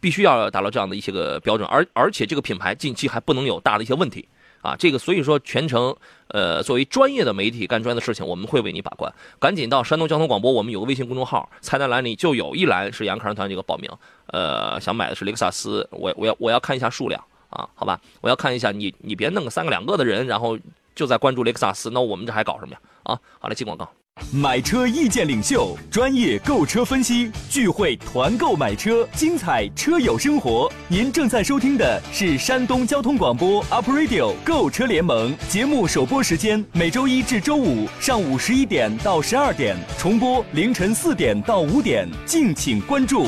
[0.00, 4.28] 必须要达到这样的一些个标准，而而且这个品牌近期还不能有大的一些问题
[4.60, 5.94] 啊，这个所以说全程
[6.28, 9.12] 呃作为专业的媒体干专业的事情，我们会为你把关。
[9.38, 13.90] 赶紧到山东交通广播，我们有个微信公众号，菜单栏里就有一栏是杨看车团这个报名，
[14.26, 20.58] 呃，想买的是雷克萨斯，我我要我要看一下数量啊，好吧，我要看一下你你别弄个三个两个的人，然后
[20.94, 22.80] 就在关注雷克萨斯，那我们这还搞什么呀？
[23.04, 23.90] 啊，好嘞，进广告。
[24.32, 30.70] 买车意见领袖，专业购车分析，聚会团购买车，精彩车友生活。
[30.88, 43.26] 您正在收听的是山东交通广播 Up Radio 购车联盟节目首播时间，每周一至周五上午十一点到十二点，重播凌晨四点到五点，敬请关注。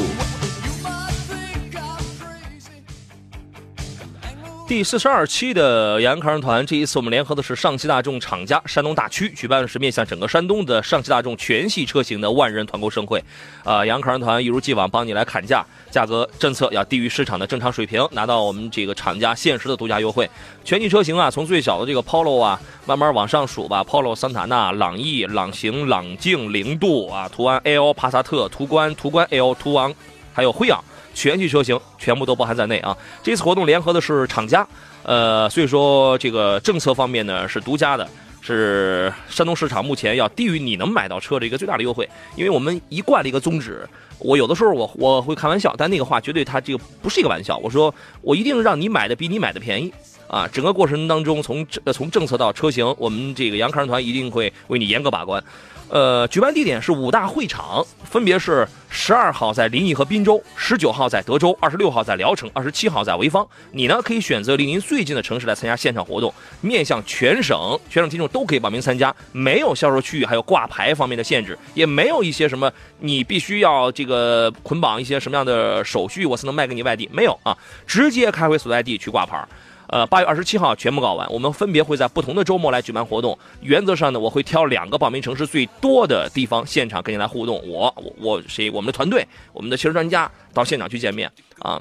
[4.67, 13.23] 第四十二期的杨康团，这一次我们联合的是上汽大众厂家山东大区，举办的是面向整个山东的上汽大众全系车型的万人团购盛会。
[13.63, 20.29] 啊，杨康团一如既往帮你来砍价，价格政策要低于市场的正常水平，拿到我们这个厂家限时的独家优惠。
[20.65, 29.95] 全系车型啊，从最小的这个 Polo 啊，慢慢往上数吧，Polo、桑塔纳、朗逸、朗行、朗境、零度啊，途安 L、帕萨特、途观、途观 L、途昂，
[30.33, 30.83] 还有辉昂。
[31.17, 32.95] 全系车型全部都包含在内啊！
[33.23, 34.69] 这次活动联合的是厂家，
[35.03, 38.07] 呃，所以说这个政策方面呢是独家的，
[38.43, 42.07] 是山东市场目前要低于你能买到车的一个最大的优惠。
[42.37, 47.57] 因为我们一贯的一个宗旨，我有的时候我我会开玩笑，但那个话绝对它这个不是一个玩笑。
[47.57, 49.91] 我说我一定让你买的比你买的便宜
[50.29, 50.47] 啊！
[50.53, 55.43] 整个过程当中，从呃从政策到车型，我们这个杨康团一定会为你严格把关。
[55.89, 63.47] 呃，举办地点是五大会场，分别是十二号在临沂和滨州，十九号在德州，二十六号在聊城，二十七号在潍坊。
[63.71, 79.47] 你呢可以选择离您最近的城市来参加现场活动，面向全省，全省听众都可以报名参加，没有销售区域还有挂牌方面的限制，也没有一些什么你必须要这个捆绑一些什么样的手续，我才能卖给你外地，没有啊，直接开回所在地去挂牌。
[79.89, 83.39] 呃，八月二十七号全部搞完，我们分别会在不同的周末来举办活动。
[83.61, 87.63] 原则上呢，我会挑两个报名城市最多的地方，现场跟你来互动。
[87.69, 88.71] 我我我谁？
[88.71, 91.81] 我们的团队，我们的汽车专家到现场去见面啊。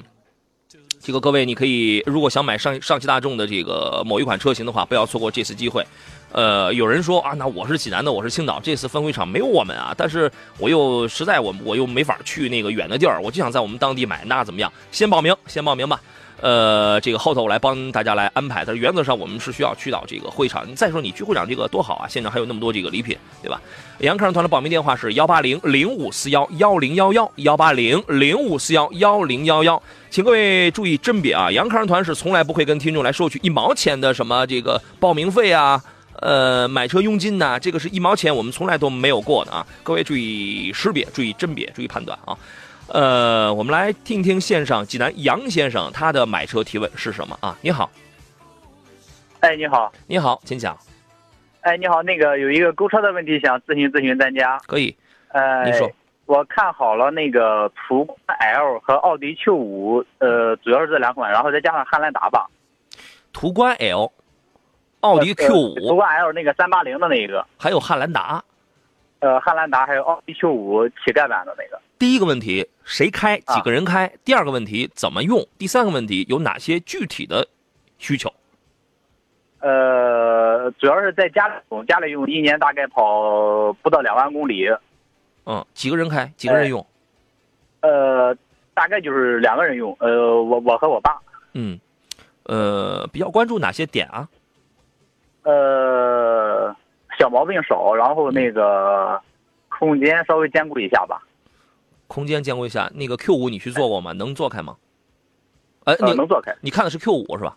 [1.00, 5.86] 这个各位，你可以如果想买上上汽大众的这个某一款车型的话，不要错过这次机会。
[6.32, 14.72] 呃，有人说啊，那我是济南的，我是青岛，这次分会场没有我们啊，但是我又实在我我又没法去那个远的地儿，我就想在我们当地买，那怎么样？
[14.90, 16.00] 先报名，先报名吧。
[16.40, 18.64] 呃，这个后头我来帮大家来安排。
[18.64, 20.66] 但是原则上我们是需要去到这个会场。
[20.74, 23.60] 再说你去会场这个多好啊，现场还有那么多这个礼品，对吧？
[23.98, 31.50] 杨康团的报名电话是幺八零零五四幺幺零幺幺幺八零零五四幺幺零幺幺，请各位注意甄别啊！
[31.50, 35.82] 杨康团是从来不会跟听众来收取一毛钱的什么这个报名费啊，
[36.20, 39.66] 呃，买车佣金呐，这个是一毛钱我们从来都没有过的啊！
[39.82, 42.36] 各位注意识别，注意甄别，注意判断啊！
[42.88, 47.56] 呃，我们来听听线上济南杨先生他的买车提问是什么啊？
[47.60, 47.90] 你好，
[49.40, 50.76] 哎，你好，你好，请讲。
[51.62, 54.60] 哎，你好，那个有一个购车的问题想咨询咨询专家。
[54.66, 54.96] 可以，
[55.28, 55.90] 呃，你说。
[56.26, 62.50] 我看好了那个途观 L 和奥迪 Q 五，呃，主要是这两款，然后再加上汉兰达吧。
[63.32, 64.10] 途观 L，
[65.02, 68.42] 奥迪 Q 五、途观 L 那个三八零的那一个，还有汉兰达。
[69.20, 71.80] 呃，汉兰达还有奥迪 Q 五乞丐版的那个。
[71.96, 73.36] 第一个问题，谁开？
[73.40, 74.10] 几个人开？
[74.24, 75.44] 第二个问题，怎么用？
[75.58, 77.46] 第三个问题，有哪些具体的
[77.98, 78.32] 需求？
[79.58, 84.68] 呃，主要是在家里用，家里用，一年大概跑不到两万公里。
[85.46, 86.32] 嗯，几个人开？
[86.36, 86.86] 几个人用？
[87.80, 88.32] 呃，
[88.72, 89.94] 大概就是两个人用。
[89.98, 91.20] 呃，我我和我爸。
[91.54, 91.80] 嗯，
[92.44, 94.28] 呃，比较关注哪些点啊？
[95.42, 96.74] 呃，
[97.18, 99.20] 小毛病少，然后那个
[99.68, 101.20] 空间稍微兼顾一下吧。
[102.06, 104.12] 空间兼顾一下，那个 Q 五你去做过吗？
[104.12, 104.76] 能做开吗？
[105.84, 106.54] 哎，呃，你能做开。
[106.60, 107.56] 你看的是 Q 五是吧？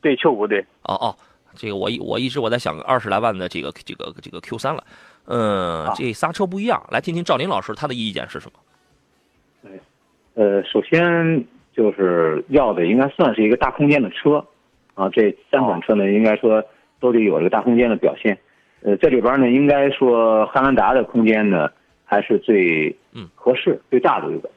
[0.00, 0.60] 对，Q 五对。
[0.82, 1.16] 哦哦，
[1.54, 4.84] 这个我一我一直我在想二十来万的这个这个这个 Q 三了，
[5.26, 9.70] 嗯，啊这仨车不一样，来听听赵林老师他的意见是什么？
[10.34, 14.44] 呃，首先就是要的应该算是一个大空间的车，
[14.94, 16.62] 啊，这三款车呢，应该说
[17.00, 18.38] 都得有这个大空间的表现。
[18.82, 21.68] 呃，这里边呢，应该说汉兰达的空间呢
[22.10, 24.48] 还是最嗯合适、最大的一个。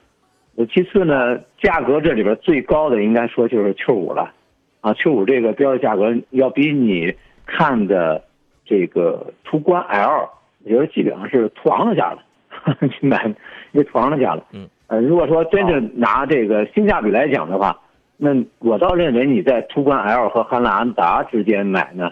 [0.56, 4.34] 呃，其次呢，价格这里边最高的应该说就是 Q 五了，
[4.80, 7.14] 啊，Q 五这个标的价格要比你
[7.46, 8.24] 看的
[8.66, 10.30] 这个途观 L，
[10.64, 12.24] 我觉得基本上是途昂的价了，
[12.90, 13.34] 去买
[13.74, 14.46] 一个途昂的价了。
[14.54, 14.68] 嗯。
[14.88, 17.80] 呃，如果说真正拿这个性价比来讲的话，
[18.18, 22.12] 那我倒认为你在途观 L 和汉兰达之间买呢，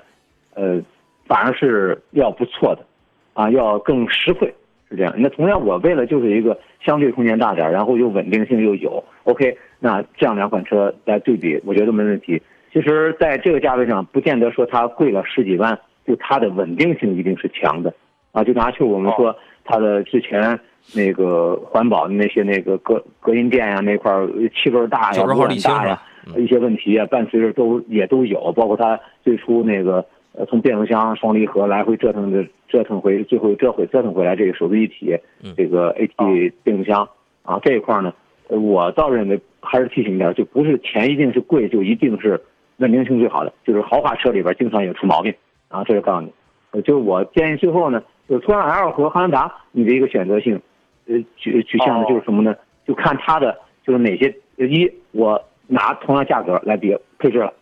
[0.54, 0.82] 呃，
[1.28, 2.86] 反而是要不错的，
[3.34, 4.56] 啊，要更实惠，
[4.90, 5.14] 是这样。
[5.18, 12.42] 那同样，我为了就是一个相对空间大点儿，然后又稳定性又有，OK，那这样两款车来对比，我觉得没问题。
[12.72, 17.94] 其实，在这个价位上，不见得说它贵了十几万，就它的稳定性一定是强的，
[18.32, 20.60] 啊，就拿去我们说它的之前
[20.94, 30.06] 那个环保的那些那个隔隔音垫呀、那块儿气味大呀、九十号污染沥青是大呀吧？，一些问题啊，伴随着都也都有，包括它最初那个
[30.40, 35.14] 呃从变速箱双离合来回折腾的折腾回，最后折回折腾回来这个手自一体
[35.44, 37.08] 嗯，这个 AT 变速箱
[37.44, 38.14] 啊这一块呢，
[38.48, 42.42] 呃我倒认为还是提醒一下，就不是钱一定是贵就一定是
[42.78, 45.34] 稳定性最好的，就是豪华车里边经常也出毛病
[45.68, 46.32] 啊，这就告诉你，
[46.72, 50.62] 呃就是我建议最后呢，就是途安 L 和汉兰达你的一个选择性，
[51.08, 52.56] 呃取取向的就是什么呢？
[52.88, 57.54] 就看它的就是哪些呃一我拿同样价格来比配置了，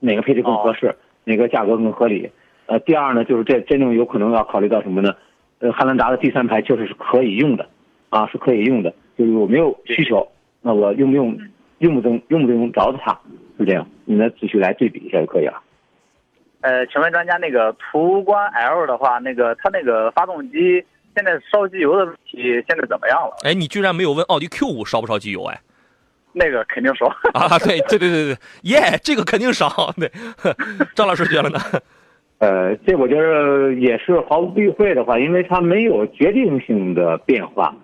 [0.00, 0.94] 哪个配置更合适，
[1.28, 2.30] 哪个价格更合理。
[2.66, 5.14] 呃，第二呢，就是这真正有可能要考虑到什么呢？
[5.60, 7.68] 呃，汉兰达的第三排确实是可以用的，
[8.10, 10.26] 啊，是可以用的，就是有没有需求，
[10.62, 11.38] 那我用不用，
[11.78, 13.18] 用不用用不用着它，
[13.58, 15.62] 是这样，你们继续来对比一下就可以了。
[16.60, 20.84] 呃，请问专家，那个途观 L 的话，那个它那个发动机
[21.16, 23.36] 现在烧机油的问题现在怎么样了？
[23.44, 25.44] 哎，你居然没有问奥迪 Q 五烧不烧机油？
[25.44, 25.58] 哎，
[26.32, 27.06] 那个肯定少。
[27.32, 29.92] 啊，对对对对对，耶，这个肯定少。
[29.96, 30.10] 对，
[30.94, 31.58] 张老师觉得呢？
[32.38, 37.74] 呃，这我觉得也是毫不避讳的话，因为它没有决定性的变化，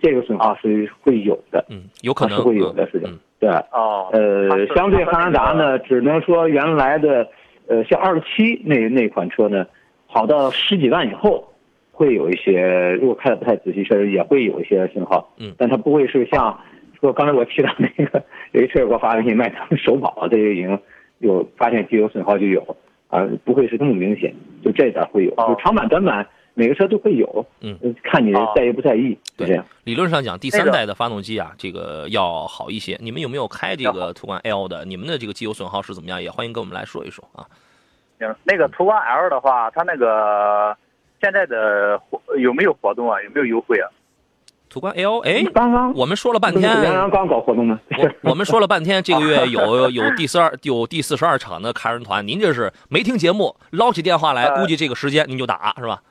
[0.00, 3.50] 这个损耗是会有的，嗯，有可能是会有的，是的嗯，对。
[3.72, 7.28] 哦，呃，相对汉兰达呢，只能说原来的，
[7.66, 9.66] 呃，像二七那那款车呢，
[10.08, 11.52] 跑到十几万以后，
[11.90, 15.34] 会有一些，如果开的不太仔细，确实也会有一些信号。
[15.38, 16.56] 嗯但它不会是像
[17.00, 18.22] 说刚才我提到那个
[18.52, 20.78] 有一车友给我发微信卖他们首保，这个已经
[21.18, 22.76] 有发现机油损耗就有，
[23.08, 24.34] 啊、不会是这么明显，
[24.64, 29.64] 就这点会有，哦就长板短板每个车都会有，嗯呃，看你哦在意不在意，对是这样。
[29.84, 32.96] 理论上讲，第三代的发动机啊，这个要好一些。
[33.00, 34.84] 你们有没有开这个途观 L 的？
[34.84, 36.22] 你们的这个机油损耗是怎么样？
[36.22, 37.44] 也欢迎跟我们来说一说啊。
[38.18, 40.74] 行，那个途观 L 的话，它那个
[41.20, 43.20] 现在的活有没有活动啊？
[43.22, 43.86] 有没有优惠啊？
[44.76, 56.02] 途观 L，哎，刚刚我们说了半天，杨洋刚搞活动呢，我我们说了半天，这个月有 有第四二有第四十二场的卡人团，您这是没听节目，捞起电话来，呃估计这个时间您就打是吧？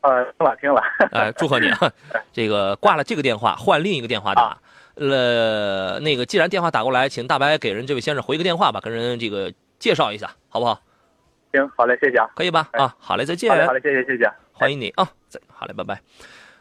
[0.00, 0.82] 呃，听了听了。
[1.12, 1.92] 哎，祝贺你啊！
[2.32, 4.56] 这个挂了这个电话，换另一个电话打。
[4.94, 10.80] 呃，那个既然电话打过来，请大白给人这位先生回个电话吧，跟人这个介绍一下，好不好？
[11.52, 12.30] 行，好嘞，谢谢啊。
[12.34, 12.68] 可以吧？
[12.72, 13.56] 哎啊，好嘞，再见好。
[13.56, 14.32] 嘞，好嘞，谢谢，谢谢。
[14.54, 15.06] 欢迎你啊！
[15.28, 16.00] 再好嘞，拜拜。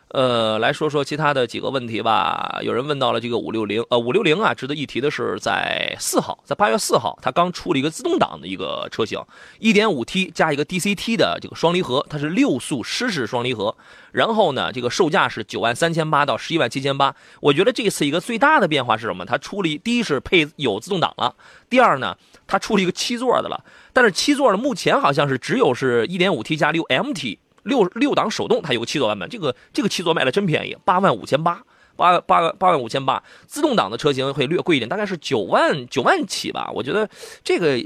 [0.10, 2.60] 呃，来说说其他的几个问题吧。
[2.62, 9.20] 有人问到了这个五六零，呃，五六零啊，值得一提的是，在四号，在八月四号，它刚出了一个自动挡的一个车型，
[9.60, 13.76] 一点五 T 加一个 DCT 的这个双离合，它是六速湿式双离合。
[14.14, 17.14] 然后呢，这个售价是九万三千八到十一万七千八。
[17.42, 19.26] 我觉得这次一个最大的变化是什么？
[19.26, 21.36] 它出了，第一是配有自动挡了，
[21.70, 23.62] 第二呢，它出了一个七座的了。
[23.92, 27.40] 但是七座呢，目前好像是只有是一点五 T 加六 MT。
[27.68, 31.62] 六六档手动，它有个七座版本，这个这个七座卖的真便宜，八万五千八，
[31.96, 33.22] 八八万八万五千八。
[33.46, 36.72] 自动挡的车型会略贵一点，大概是九万九万起吧。
[36.74, 37.08] 我觉得
[37.44, 37.78] 这个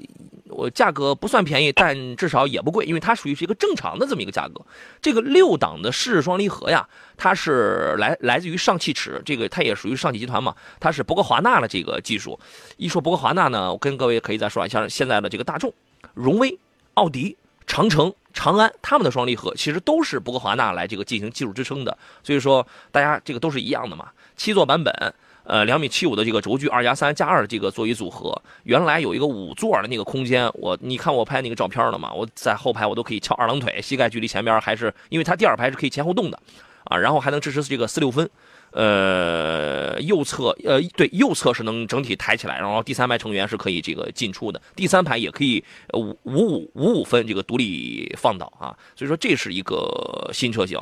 [0.48, 4.62] 我价格不算便宜，但至少也不贵，因为它属于是一个正常的这么一个价格。
[5.02, 12.40] 这个六档的湿式双离合呀，它是来来自于上汽齿，这个它也属于上汽集团嘛，它是博格华纳的这个技术。
[12.78, 15.74] 一说博格华纳呢，我跟各位可以再说一下，现在的这个大众、
[16.14, 16.60] 荣威、
[16.94, 17.36] 奥迪。
[17.68, 24.10] 长城、长安，他们的双离合其实都是博格华纳来这个进行技术支撑的，所以说大家这个都是一样的嘛。
[24.36, 25.14] 七座版本，
[25.44, 32.12] 呃，两米七五的这个轴距，二加三加二的这个座椅组合，原来有一个五座的那个空间，我你看我拍那个照片了吗？
[32.12, 36.40] 我在后排我都可以翘二郎腿，膝盖距离前边还是因为它第二排是可以前后动的，
[36.86, 38.30] 啊，然后还能支持这个四六分。
[38.74, 45.62] 呃，右侧呃对，右侧是能整体抬起来，然后第三排成员是可以这个进出的，第三排也可以
[45.92, 50.80] 五五五五五分这个独立放倒啊，所以说这是一个新车型。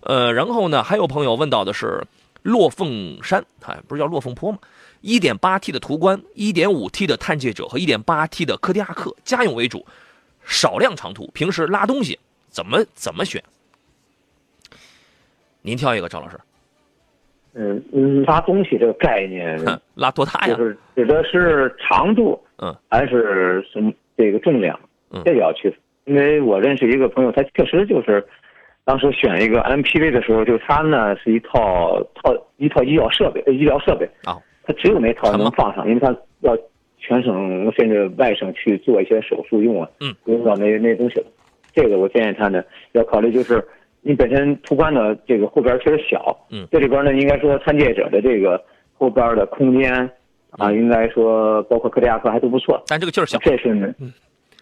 [0.00, 2.04] 呃，然后呢，还有朋友问到的是
[2.42, 4.58] 落凤山，哎，不是叫落凤坡吗？
[5.00, 9.86] 一点八 T 的途观，一点五 T 的探界者和一点八 T 的柯迪亚克，家用为主，
[10.44, 12.18] 少量长途，平时拉东西
[12.50, 13.40] 怎么怎么选？
[15.68, 16.38] 您挑一个，赵老师。
[17.52, 19.58] 嗯嗯，拉东西这个概念，
[19.94, 20.54] 拉多大呀？
[20.56, 24.78] 就是指的是长度，嗯，还是什么这个重量？
[25.10, 25.78] 嗯，这个要区分。
[26.06, 28.24] 因为我认识一个朋友，他确实就是
[28.84, 36.56] 当时选一个 MPV 的时候，就他呢是一套套一套医疗设备，医疗设备啊，他只有那套能放上，因为他要
[36.96, 41.26] 全省甚至外省去做一些手术用啊，嗯，用到那那东西了。
[41.74, 43.62] 这个我建议他呢要考虑就是。
[44.00, 48.62] 你本身途观的这个后边确实小，嗯，这里边呢应该说参界者的这个
[48.94, 49.92] 后边的空间
[50.50, 53.92] 啊，应该说包括柯迪亚克还都不错，但这个劲儿小，这是呢，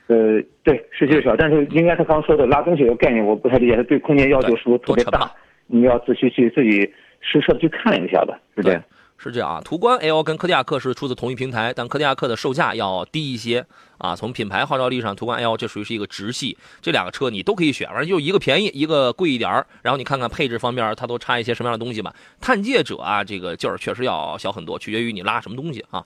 [0.08, 5.30] 呃，对，是劲儿小，但是应该他刚说的拉东西的概念我不太理解，他对空间要求是不是特别大？
[5.66, 6.80] 你要仔细去自己
[7.20, 8.82] 实测去看一下吧，是这样。
[9.18, 13.66] 是这样啊，途观 L 跟柯迪亚克是出自同一平台，但柯迪亚克的售价要低一些
[13.98, 14.14] 啊。
[14.14, 19.50] 从品牌号召力上，途观 L 这属于是一个直系，这两个车你都可以选，反正就一个便宜，一个贵一点
[19.82, 22.14] 然后你看看配置方面，它都差一些什么样的东西吧。
[22.40, 26.04] 探界者啊，这个劲儿确实要小很多，取决于你拉什么东西啊。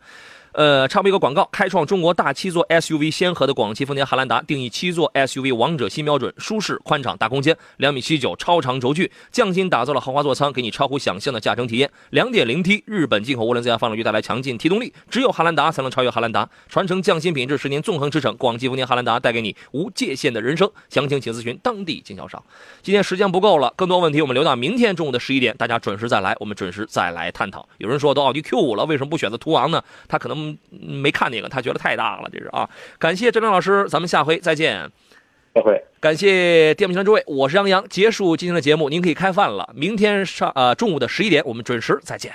[0.52, 11.88] 呃，插播一个广告，开创中国大七座 SUV 先河的广汽丰田汉兰达，定义七座 SUV 王者新标准，舒适、宽敞、大空间，两米七九超长轴距，匠心打造了豪华座舱，给你超乎想象的驾乘体验。
[12.10, 18.36] 两点零 T 日本进口涡轮增压发动机带来强劲提动力，只有汉兰达才能超越汉兰达，传承匠心品质，十年纵横驰骋。
[18.36, 22.42] 广汽丰田汉兰达带给你无界限的人生，详情请咨询当地经销商。
[22.82, 27.68] 今天时间不够了，更多问题我们留到明天中午的十一点，大家准时再来，我们准时再来探讨。
[27.78, 29.82] 有人说都奥迪 Q 五了，为什么不选择途昂呢？
[30.08, 30.58] 他可能能。
[30.70, 32.68] 没看那个，他觉得太大了，这是啊。
[32.98, 34.90] 感谢郑亮老师，咱们下回再见。
[35.54, 35.82] 再会。
[36.00, 37.86] 感谢电幕前的诸位，我是杨洋。
[37.88, 39.70] 结束今天的节目，您可以开饭了。
[39.74, 42.32] 明天上呃中午的十一点，我们准时再见。